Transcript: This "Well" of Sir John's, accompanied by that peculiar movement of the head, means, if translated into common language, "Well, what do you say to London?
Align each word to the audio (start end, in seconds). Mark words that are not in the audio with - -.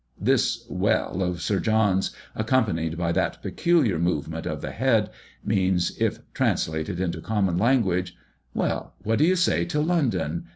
This 0.19 0.65
"Well" 0.67 1.21
of 1.21 1.43
Sir 1.43 1.59
John's, 1.59 2.09
accompanied 2.33 2.97
by 2.97 3.11
that 3.11 3.39
peculiar 3.43 3.99
movement 3.99 4.47
of 4.47 4.61
the 4.61 4.71
head, 4.71 5.11
means, 5.45 5.95
if 6.01 6.17
translated 6.33 6.99
into 6.99 7.21
common 7.21 7.59
language, 7.59 8.15
"Well, 8.55 8.95
what 9.03 9.19
do 9.19 9.25
you 9.25 9.35
say 9.35 9.63
to 9.65 9.79
London? 9.79 10.45